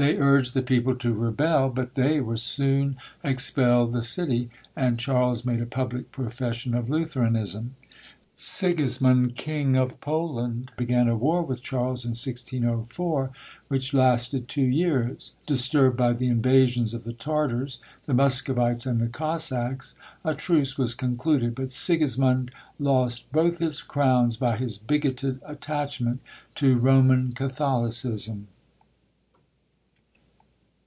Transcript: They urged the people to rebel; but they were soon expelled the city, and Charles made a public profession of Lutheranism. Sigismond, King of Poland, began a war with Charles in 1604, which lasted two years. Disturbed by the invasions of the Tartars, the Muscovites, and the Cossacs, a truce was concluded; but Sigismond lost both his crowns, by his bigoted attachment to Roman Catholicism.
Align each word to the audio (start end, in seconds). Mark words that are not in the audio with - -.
They 0.00 0.16
urged 0.16 0.54
the 0.54 0.62
people 0.62 0.94
to 0.94 1.12
rebel; 1.12 1.70
but 1.70 1.94
they 1.94 2.20
were 2.20 2.36
soon 2.36 2.94
expelled 3.24 3.92
the 3.92 4.04
city, 4.04 4.48
and 4.76 4.96
Charles 4.96 5.44
made 5.44 5.60
a 5.60 5.66
public 5.66 6.12
profession 6.12 6.72
of 6.76 6.88
Lutheranism. 6.88 7.74
Sigismond, 8.36 9.34
King 9.34 9.74
of 9.76 10.00
Poland, 10.00 10.70
began 10.76 11.08
a 11.08 11.16
war 11.16 11.42
with 11.42 11.64
Charles 11.64 12.04
in 12.04 12.10
1604, 12.10 13.30
which 13.66 13.92
lasted 13.92 14.46
two 14.46 14.62
years. 14.62 15.34
Disturbed 15.48 15.96
by 15.96 16.12
the 16.12 16.28
invasions 16.28 16.94
of 16.94 17.02
the 17.02 17.12
Tartars, 17.12 17.80
the 18.06 18.14
Muscovites, 18.14 18.86
and 18.86 19.00
the 19.00 19.08
Cossacs, 19.08 19.96
a 20.24 20.32
truce 20.32 20.78
was 20.78 20.94
concluded; 20.94 21.56
but 21.56 21.72
Sigismond 21.72 22.52
lost 22.78 23.32
both 23.32 23.58
his 23.58 23.82
crowns, 23.82 24.36
by 24.36 24.56
his 24.56 24.78
bigoted 24.78 25.40
attachment 25.44 26.20
to 26.54 26.78
Roman 26.78 27.32
Catholicism. 27.32 28.46